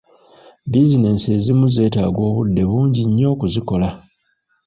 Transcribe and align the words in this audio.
Bizinensi 0.71 1.27
ezimu 1.37 1.65
zeetaaga 1.75 2.21
obudde 2.29 2.61
bungi 2.69 3.01
nnyo 3.05 3.27
okuzikola. 3.33 3.89